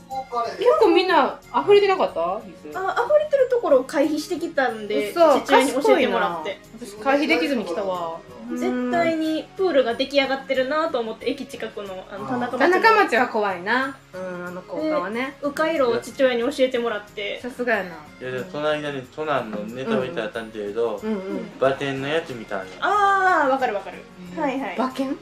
[0.09, 2.41] 結構みんな溢れてなかった？
[2.63, 2.79] 水。
[2.79, 5.41] あ溢れてるところを回避してきたんで嘘。
[5.41, 6.59] 父親に教えてもらって。
[6.79, 8.21] 私回避できずに来たわ。
[8.51, 13.97] 絶対にプールが出来上がってるなと思って駅近くのあの田中田町中町は怖いな。
[14.13, 15.37] うんあの高架はね。
[15.43, 17.41] 迂回路を父親に教えてもらって。
[17.41, 17.91] さすがやな。
[17.91, 21.13] いやでもその間にトナンのネタ見たらたんだけど、うん。
[21.13, 21.59] うん。
[21.59, 22.65] バテンのやつみたいな。
[22.81, 23.99] ああわかるわかる。
[24.37, 24.77] はいはい。
[24.77, 25.17] 馬券？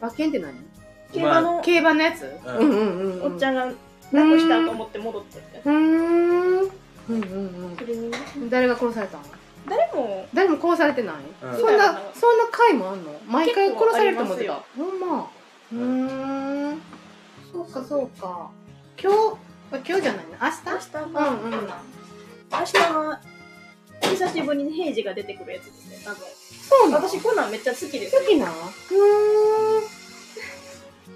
[0.00, 0.52] 馬券って何？
[1.14, 2.28] 競馬の競馬のやつ？
[2.44, 2.56] うん。
[2.58, 5.62] うんうんおっちゃんがなくしたと思って戻ってって。
[5.64, 6.60] うーん。
[6.60, 6.70] うん
[7.08, 9.24] うんそれにねうん誰が殺されたの？
[9.68, 10.26] 誰も。
[10.34, 11.16] 誰も殺されてない？
[11.42, 11.58] うん。
[11.58, 13.12] そんなそんな回もあんの？
[13.26, 15.30] 毎回殺されると思ってた結ほんま。
[15.72, 15.78] うー
[16.74, 16.82] ん。
[17.52, 18.50] そうかそうか。
[19.00, 19.16] 今日？
[19.72, 20.70] あ今日じゃないの明日？
[20.70, 21.68] 明日は、うんうん
[22.52, 23.20] 明日は
[24.02, 26.18] 久しぶりに平次が出てくるやつですね多分。
[26.68, 27.08] そうなの？
[27.08, 28.20] 私コナンめっちゃ好きですよ。
[28.20, 29.63] 好きなうーん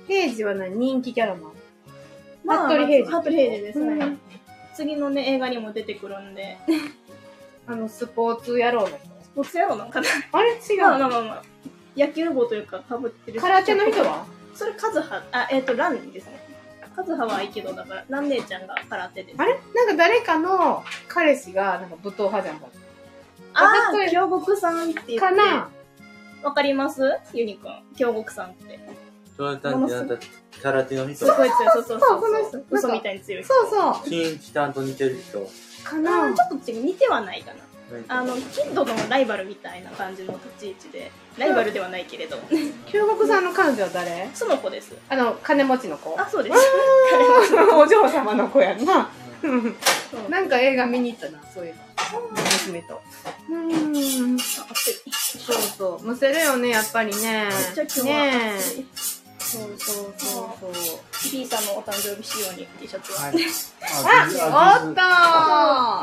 [0.09, 0.77] 平次は何？
[0.77, 1.55] 人気キャラなの
[2.45, 3.13] まあ服部平次。
[3.13, 4.21] 服部平次ですね、うん。
[4.75, 6.59] 次のね映画にも出てくるんで。
[7.69, 8.97] あのスポーツ野郎の人。
[8.97, 10.53] スポーツ野郎なんかなあれ？
[10.53, 10.81] 違う。
[10.81, 11.43] まあまあまあまあ。
[11.97, 14.25] 野球帽というかかぶってる空手の人は？
[14.55, 15.23] それカズハ？
[15.33, 16.39] あえっ、とランですね。
[16.97, 19.37] カズハは合気道だからラン姉ちゃんが空手です。
[19.39, 19.53] あれ？
[19.75, 22.61] なんか誰かの彼氏がなんか武闘派じゃん。
[22.61, 22.67] か
[23.55, 25.19] ああ京極さんって言って。
[25.19, 25.69] かな？
[26.43, 27.03] わかります？
[27.35, 28.79] ユニくん京極さんって
[29.39, 30.17] そのたんってなんか
[30.63, 31.25] 空手の人す。
[31.27, 35.49] ごい強いそうそうそうその人嘘みたいに強いそうそう新一ちゃんと似てる人。
[35.85, 37.61] かなちょっと違う似てはないかな
[38.09, 42.37] あのキッドのライバルみたいな感じの立ち位置でライバルではないけれど
[42.87, 46.57] 京極さんの彼女は誰その子ですあの金持ちの子あそうです
[47.75, 49.09] お嬢様の子やんな
[50.29, 51.81] なんか映画見に行ったなそういうの
[52.67, 53.01] 娘と
[53.49, 54.63] うーんそ
[55.55, 58.51] うそうむせるよねやっぱりねめっちゃ今日はね
[59.49, 61.33] そうそうそうそう。
[61.33, 63.35] B さんのお誕生日仕様に T シャツは、はい。
[64.53, 65.01] あおっと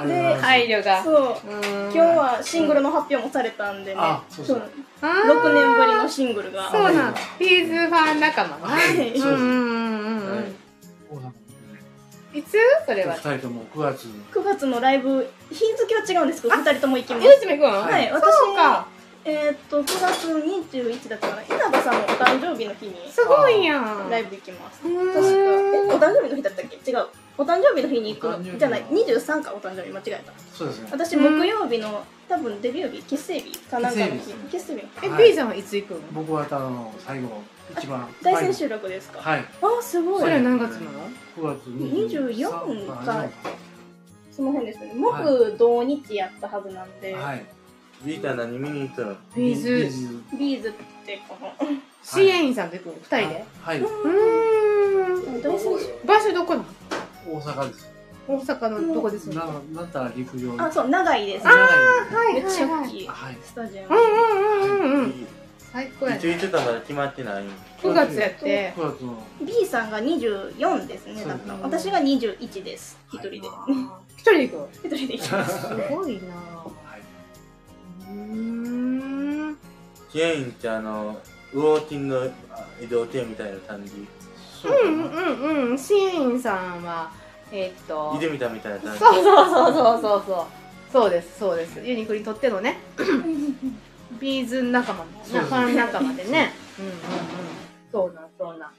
[0.03, 1.03] ーで配慮が。
[1.03, 1.35] そう。
[1.93, 4.61] 今今日はシングルの発表もされたんでね、あそうそう。
[5.01, 6.71] 6 6年ぶりのシングルが。
[6.71, 9.11] そうなんビーズファン仲間なはい。
[9.11, 10.41] うんうんうんうんは
[12.33, 12.41] い。
[12.41, 12.57] つ？
[12.87, 13.13] それは。
[13.13, 15.29] 二人とも9月9月のライブ。
[15.51, 17.27] 日付は違うんですけど2人とも行きます。
[17.27, 18.11] ゆうちめくんはい。
[18.11, 18.87] 私そうか
[19.27, 21.41] えーっと9月21だったかな。
[21.41, 24.09] 稲葉さんのお誕生日の日にすごいやん。
[24.09, 24.81] ライブ行きます。
[24.83, 24.99] 確か。
[24.99, 26.91] えお誕生日の日だったっけ？
[26.91, 27.07] 違う。
[27.37, 28.57] お誕生日の日に行くの。
[28.59, 28.83] じゃない。
[28.83, 29.89] 23かお誕生日。
[29.89, 30.31] 間違えた。
[30.53, 30.89] そうですね。
[30.91, 34.11] 私木曜日の多分デビュー日結成日かなんかの日。
[34.11, 34.83] 結結成日。
[35.01, 35.99] えはい B さんはいつ行くの？
[36.13, 37.29] 僕はあの最後
[37.75, 39.19] 一番大千秋楽ですか？
[39.21, 39.39] はい。
[39.39, 39.45] あ
[39.81, 40.19] すごい。
[40.21, 43.25] それは何月なの？9月24か
[44.31, 44.89] その辺ですね。
[44.89, 47.43] はい木土日やったはずなんで、はい
[48.03, 49.15] ビーター何見に行ったの？
[49.35, 49.89] B'z。
[50.37, 50.69] B'z。
[50.69, 50.71] っ
[51.05, 51.53] てこの。
[52.03, 52.93] 支援員さんと行くの？
[52.95, 53.45] 二人で？
[53.61, 53.79] はい。
[53.79, 55.41] うーん。
[56.05, 56.65] 場所どこなの？
[57.27, 57.91] 大阪です。
[58.27, 61.45] 大阪のどこですなかなんたら陸上あそう長居です。
[61.45, 61.67] 長居は
[62.31, 63.07] いめっちゃはい大きい。
[63.07, 63.37] はい。
[63.43, 65.09] スタジアム、うんうんうんうんうん。
[65.09, 65.13] い
[65.59, 67.43] 最高やねついつかまだ決まってない。
[67.81, 68.73] 9月やって。
[68.75, 69.23] 9月の。
[69.41, 72.97] B さんが24ですねだから私が21です。
[73.13, 73.37] 一人で。
[74.17, 75.67] 一人で行く一人で行きます。
[75.67, 76.21] すごいな
[80.15, 81.19] 支援員ってあの
[81.51, 82.31] ウォーキング
[82.81, 84.07] 移動艇みたいな感じ。
[84.61, 85.77] そうんうんうん。
[85.77, 87.11] 支援員さんは
[87.51, 88.99] えーっといでみたみたいな感じ。
[88.99, 90.23] そうそうそうそうそう。
[90.25, 90.45] そう
[90.93, 91.81] そうですそうです。
[91.81, 92.77] ユニクにとってのね。
[94.21, 96.53] ビーズ仲間そうですファン仲間でね。
[96.79, 96.99] うんうんうん。
[97.91, 98.71] そうなんそうなん。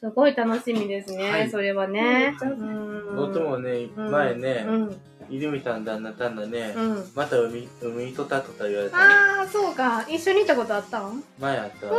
[0.00, 1.48] すごい楽しみですね、はい。
[1.48, 2.36] それはね。
[2.42, 3.16] うん。
[3.16, 4.10] 僕もねうん。
[4.10, 7.10] 前ねうん泉さん旦那たんだね、うん。
[7.14, 8.96] また海、海にとったとか言われた。
[8.96, 10.04] ああ、そうか。
[10.08, 11.22] 一緒に行ったことあったん？
[11.38, 11.86] 前あった。
[11.86, 11.96] うー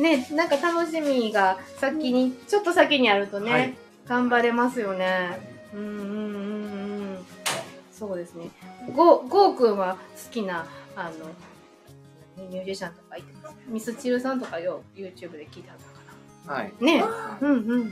[0.00, 0.02] ん。
[0.02, 5.38] ね、なんか楽しみが先に、ちょっと先にあるとね、はい頑張れますよね。
[5.72, 6.00] うんうんうんう
[7.14, 7.16] ん。
[7.90, 8.50] そうですね。
[8.94, 9.98] ゴー、ゴーくんは好
[10.30, 11.10] きな、あの、
[12.50, 15.78] ミュージシャンとかいてますミスチルさんとかよ、YouTube で聞いてはっ
[16.46, 16.72] たかはい。
[16.80, 16.86] な。
[16.86, 17.02] ね
[17.40, 17.84] うんうんうんうんうん。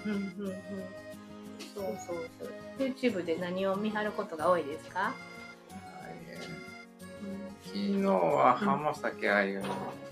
[1.75, 2.53] そうそうそう。
[2.79, 5.15] YouTube で何を見張ることが多いですか、
[7.65, 9.67] 昨日は浜崎あゆの、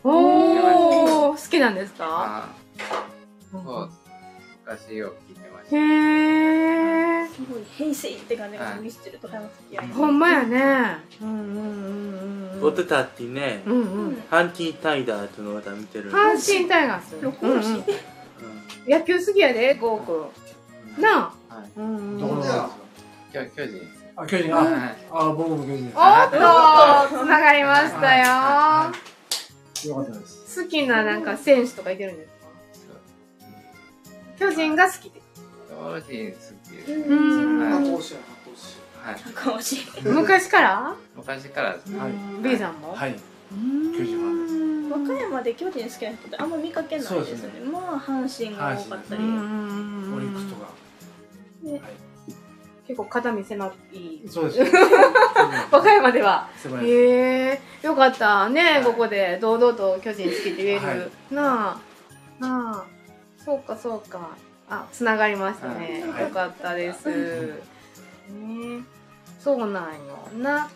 [0.04, 2.44] おー、好きなんですか？
[2.44, 2.54] あ
[3.50, 3.90] そう、
[4.64, 7.28] 昔よく聞いてましへー。
[7.28, 10.98] すごい平成って感じがミスチルと浜崎あゆみほんまやね。
[11.20, 12.60] うんうんうんうん。
[12.60, 14.22] 僕たちね、うんうん。
[14.30, 16.10] ハンティタイダーっていうのを歌見てる。
[16.12, 17.16] 阪神タイガース。
[17.16, 17.84] うんうん
[18.86, 21.02] 野球好きやで、ゴーくん。
[21.02, 21.34] な。
[21.34, 21.39] あ。
[21.76, 22.68] どこのおっや
[23.32, 23.90] 巨巨人です。
[24.16, 24.66] あ、巨人、はい。
[25.10, 25.94] あ、あ、僕も巨人です。
[25.94, 26.00] と、つ
[27.26, 28.24] ながりましたよ。
[29.88, 30.62] よかったです。
[30.62, 32.26] 好きななんか選手とかいてるんで
[32.74, 32.94] すか？
[34.38, 35.10] 巨人が好き。
[35.10, 35.22] で。
[35.70, 36.70] 巨人好き。
[36.70, 36.92] です。
[36.92, 39.16] うんやはい。
[40.04, 40.94] 昔から？
[41.16, 41.92] 昔からです。
[41.96, 42.58] はい。
[42.58, 42.92] さんも？
[42.92, 43.16] はい。
[43.52, 43.92] うん。
[43.96, 44.60] 巨人ファンです
[44.92, 47.20] 和歌山で巨人好きな人ってあんま見かけないですね。
[47.20, 47.60] そうですね。
[47.72, 49.30] まあ阪神が多かったり、オリ
[50.26, 50.68] ックスとか。
[51.62, 51.72] ね。
[51.72, 51.80] はい。
[52.86, 54.28] 結構肩身狭い。
[54.28, 54.72] そうです。
[55.70, 56.48] 和歌山では。
[56.82, 57.60] へえ。
[57.82, 58.48] よかった。
[58.48, 58.84] ね、はい。
[58.84, 61.10] ここで堂々と巨人好きって言える、はい。
[61.30, 61.80] な
[62.40, 62.44] あ。
[62.44, 62.84] なあ。
[63.44, 64.30] そうかそうか。
[64.68, 66.22] あつながりましたね、はい。
[66.24, 68.84] よかったです、ね。
[69.38, 70.68] そうなんよな。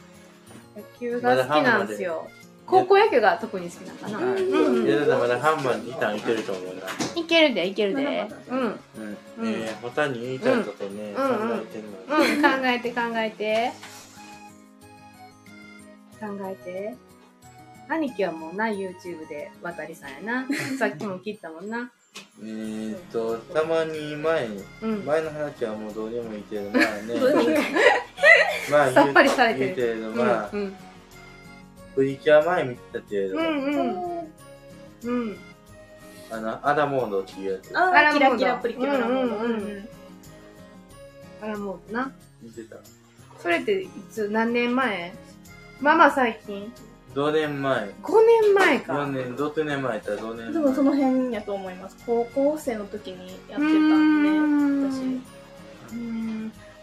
[0.76, 2.28] 野球が好きなんですよ
[2.66, 4.76] 高校野球が特に好きなのかな、はいうん。
[4.76, 4.86] うん。
[4.86, 6.72] いや、だハンマーにターンいけると思うな。
[7.14, 8.28] いけるでいけるで。
[8.48, 8.58] うん。
[8.60, 8.78] うん。
[9.44, 9.70] え
[10.08, 11.14] に言いたいことね、うん。
[11.14, 11.22] 考
[11.54, 11.82] えてん。
[11.82, 12.16] の。
[12.16, 12.42] うん。
[12.42, 13.72] 考えて考えて
[16.20, 16.96] 考えて
[17.88, 20.24] 兄貴はもうな YouTube で渡りさん。
[20.24, 20.46] やな
[20.78, 21.68] さっきも聞いたもん。
[21.68, 21.90] な
[22.40, 24.48] えーっと、たまに前
[25.04, 27.14] 前の話はもうどうでもいいけど、まあね。
[28.70, 30.12] まあさっぱりされてる
[31.94, 34.32] プリキュア前見てたけれど、うんうん。
[35.04, 35.36] うん。
[36.30, 37.76] あの、アダモードっていうやつ。
[37.76, 39.88] ああキラキラプリキュアラモードうんうんうん。
[41.42, 42.12] あらもうな。
[42.42, 42.76] 見てた。
[43.38, 45.12] それっていつ何年前？
[45.80, 46.72] まあまあ最近？
[47.14, 47.90] 同年前。
[48.02, 48.94] 5年前か。
[48.94, 51.00] 4年、6年前やったら同年多分そ前。
[51.00, 51.96] の辺やと思います。
[52.06, 54.22] 高校生の時にやってたんん。
[54.24, 54.30] で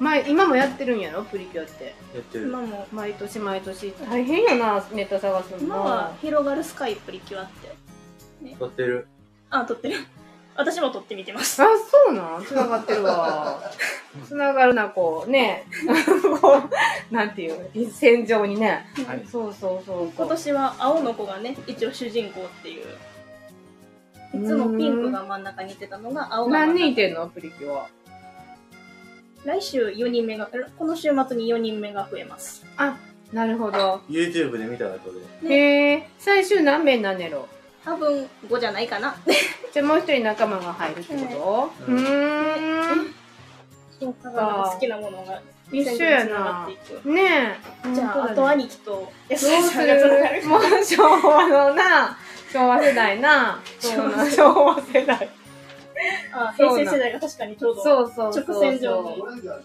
[0.02, 1.24] 前今もやってるんやろ？
[1.26, 1.84] プリキュアって。
[1.86, 2.48] やってる。
[2.48, 3.94] 今も毎年毎年。
[4.10, 5.58] 大変やなネタ探すの。
[5.60, 8.56] 今は広がるスカイプリキュアって。
[8.58, 9.08] 撮ってる。
[9.52, 9.98] あ撮ってる。
[10.56, 11.62] 私も撮ってみてます。
[11.62, 11.66] あ
[12.08, 12.44] そうなん？
[12.44, 13.62] つながってるわ。
[14.28, 15.30] つながるなこう。
[15.30, 15.66] ね。
[16.42, 16.58] こ
[17.12, 17.92] うなんていう？
[17.92, 18.88] 戦場にね。
[19.08, 19.24] はい。
[19.32, 19.98] そうそうそう。
[20.00, 22.86] そう今年は青の子がね一応主人公っていう。
[24.34, 27.28] いつもピンクが真ん中にいてたのが青が真ん何中人いてんの？
[27.28, 27.88] プリキュア
[29.46, 32.66] 来週4人目がこの週末に4人目が増えます。
[32.78, 32.98] あ
[33.34, 34.02] なるほど。
[34.10, 35.10] YouTube で見たらこ
[35.44, 35.50] れ。
[35.56, 36.10] へえ。
[36.20, 37.48] 最終何名なんねやろ
[37.84, 39.16] 多分5じゃないかな。
[39.74, 41.98] じゃあもう一人仲間が入るってこと、ううん。
[42.06, 43.14] ーん
[44.06, 46.68] 好きなものが一緒やな。
[47.06, 47.94] ねえ。
[47.96, 50.48] じゃあ、あと兄貴と安どうす田さ んがつながるる。
[50.48, 52.18] もう昭和のな
[52.52, 53.60] 昭和世代な。
[53.80, 55.30] 昭和世代
[56.34, 59.62] あ平成世代が確かにちょうどそうそう直線上にオレンジャー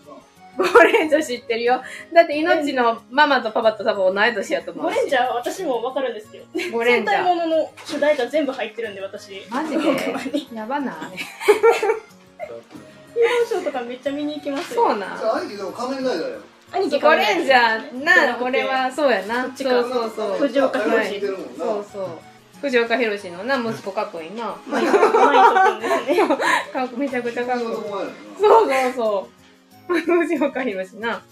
[0.84, 1.82] レンジャー知ってるよ。
[2.14, 6.46] だって命のママとパパと多分同い年やと思うゴレンジャーは私も分かるんですけど。
[6.72, 7.16] ゴレンジャー。
[7.18, 9.42] 戦隊ものの主題歌全部入ってるんで私。
[9.50, 9.82] マジで？
[9.82, 10.30] ほんまに。
[10.30, 10.94] ヒーやばない。
[10.94, 14.84] ローショーとかめっちゃ見に行きますよ。
[14.88, 15.18] そうなん。
[15.18, 16.38] じゃあ兄貴でも仮面ライダーや
[16.72, 19.44] 兄貴ゴレンジャーなこ俺はそうやな。
[19.44, 20.38] そうそうそう。
[20.38, 21.12] 藤岡弘はい。
[21.12, 21.64] 似てるもんな。
[21.64, 22.08] そうそう
[22.60, 26.28] 藤岡弘のな息子かっこいいなマイト君ですね
[26.72, 29.98] かっこめちゃくちゃかっこいいそうそうそう。
[29.98, 31.08] 藤岡弘な。
[31.10, 31.22] は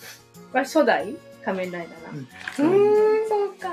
[0.52, 2.70] 初代仮面ライダーな。
[2.70, 3.68] うーん、そうか、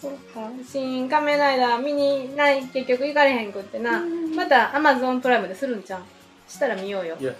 [0.00, 0.48] そうか。
[0.64, 4.02] 新仮面ライダー見にない、結局行かれへんくってな。
[4.36, 6.02] またアマゾンプライムでするんちゃう
[6.48, 7.24] したら見ようよい。
[7.24, 7.32] や、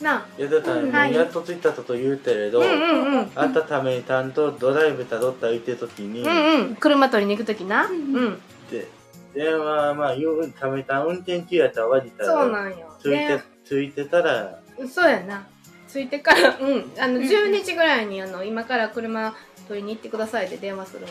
[0.00, 0.26] な。
[0.38, 2.62] いやだからもうやっと着いたと言うけれど、
[3.34, 6.76] あったために担当ドライブたどった行ってる時に、うんうん。
[6.76, 7.86] 車取りに行くときな。
[7.86, 8.40] うん。
[8.70, 8.88] で
[9.36, 12.96] 電話まあ言うためた運転中やったら割りたらそうなんよ。
[12.98, 15.46] ついて、ねついてたらそうやな。
[15.88, 16.92] ついてから、うん。
[16.98, 19.34] あの、12時ぐらいに、あの、今から車
[19.68, 21.10] 取りに行ってくださいって電話するわ。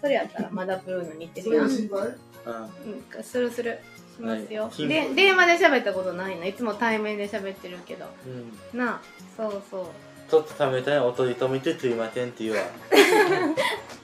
[0.00, 1.66] それやったら、まだブルーのに行ってるやん。
[1.66, 3.78] うんうん、するする。
[4.16, 4.64] しますよ。
[4.64, 6.46] はいで、電話で喋ったことないの。
[6.46, 8.06] いつも対面で喋ってるけど。
[8.72, 9.00] うんなあ、
[9.36, 9.86] そうそう。
[10.30, 12.62] ちょっと食べたいお取り止めてすいませんって言うわ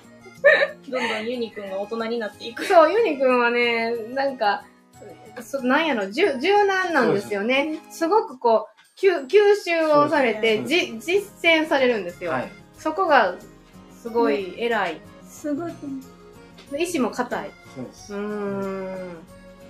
[0.89, 4.65] どんどんユニくんが大人になっていくそう、ユニくんはね、なんか、
[5.43, 7.79] そなんやろ、柔柔軟なんですよね。
[7.91, 9.31] すごくこう、吸吸
[9.65, 12.33] 収をされて、じ実践されるんですよ。
[12.33, 12.53] はい。
[12.79, 13.35] そこが、
[14.03, 15.01] すごい偉い。
[15.29, 15.73] すごい
[16.79, 17.51] 意志も硬い。
[17.75, 18.21] そうですうー。
[18.21, 19.17] ん。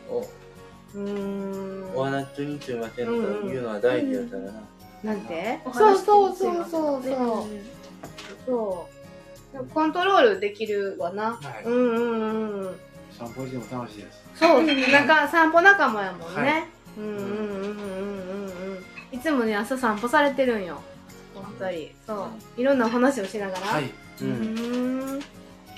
[0.08, 1.96] おうーん。
[1.96, 4.62] お話中にすいませんというのは大事だからな、
[5.04, 5.60] なんて？
[5.64, 7.79] おそう話そうそうそうねそう。
[9.72, 11.32] コントロールできるわな。
[11.32, 12.80] はいうんうんうん。
[13.16, 14.20] 散歩しても楽しいです。
[14.34, 16.42] そう、なんか散歩仲間やもんね。
[16.42, 16.64] はい
[16.98, 18.84] うんうんうんうんうんうん。
[19.12, 20.80] いつもね、朝散歩されてるんよ。
[21.36, 21.90] お二人。
[22.06, 22.60] そう。
[22.60, 23.66] いろんな話をしながら。
[23.66, 23.84] はい。
[24.22, 25.20] ううん。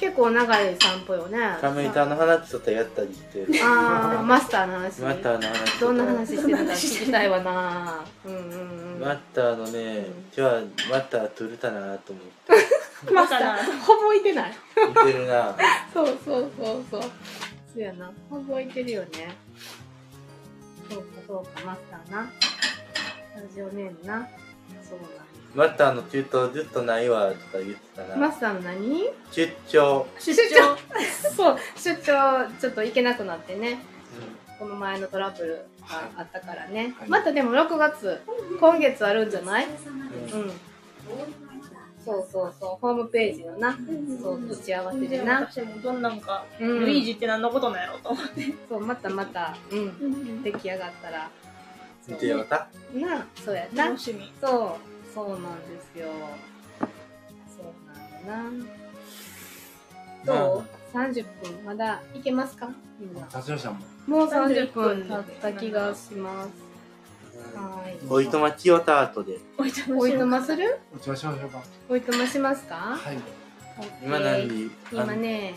[0.03, 1.39] 結構長い散歩よね。
[1.61, 5.01] カメイターの話とかやったりしてるあー、マスターの話。
[5.01, 8.05] マッターの話どんな話してるか聞きたいわな。
[8.27, 9.01] うんうんうん。
[9.01, 12.25] マッターのね、今日はマッター取れたなと思っ
[13.11, 14.53] マスターほぼいてない。
[14.53, 15.57] て似てるな
[15.93, 17.01] そうそうそうそう。
[17.03, 17.09] そ
[17.77, 18.11] うやな。
[18.31, 19.35] ほぼいてるよね。
[20.91, 22.19] そうかそうか、マスターな。
[22.21, 22.29] ラ
[23.53, 24.29] ジオネームな。
[24.89, 24.99] そう
[25.55, 28.21] マッターの中東ずっとないわとか言ってたなん。
[28.21, 29.11] マなスターの何？
[29.31, 30.77] 出張、出張
[31.37, 33.79] そう、出張ちょっと行けなくなってね。
[34.59, 36.95] この前のトラブルがあったからね。
[36.99, 38.21] はいまたでも6月、
[38.61, 39.67] 今月あるんじゃない？
[39.67, 40.53] うん。
[42.05, 43.77] そうそうそう、ホームページのな、
[44.23, 45.41] そう、打ち合わせでな。
[45.41, 51.31] 私もどんなんか、うんルイージって何のことなんやろうと思ってそう、またまた、うん、出来上がったら。
[52.09, 53.99] 見てよかっなあ、そうやな楽。
[54.01, 56.09] しみそう、そうなんですよ。
[57.57, 58.67] そうなんだな。
[60.27, 62.69] たどう ?30 分、まだいけますか？
[62.99, 63.21] みんな。
[63.21, 64.19] も。
[64.19, 66.72] もう30分経った気がします。
[67.61, 67.97] はい。
[68.09, 70.79] おいとまきよた後でおいとおいとまする？
[70.95, 71.63] お茶しましょうか。
[71.89, 72.75] おいとましますか？
[72.75, 73.19] はい。
[74.05, 74.71] 今何時？
[74.93, 75.55] 今ね、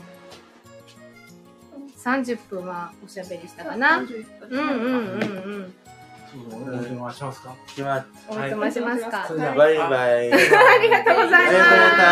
[1.97, 3.97] 30分はおしゃべりしたかな？
[3.97, 5.25] うんうんうんう
[5.59, 5.73] ん。
[6.51, 7.55] お邪魔しますか？
[7.67, 9.25] 決まっおいとましますか。
[9.27, 10.37] それではバイバイあ
[10.81, 12.03] りがとうございありがとうござ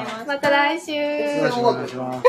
[0.00, 0.10] いま。
[0.12, 0.92] ますまた来週。
[0.92, 2.28] よろしくお願いします。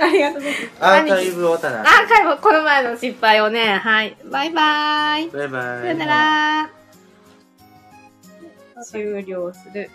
[0.00, 0.70] ありがとうございます。
[0.80, 4.16] アーカイブをたなアーカイブ、この前の失敗をね、はい。
[4.24, 5.28] バイバイ。
[5.28, 6.70] バイバイさよなら。
[8.84, 9.90] 終了する。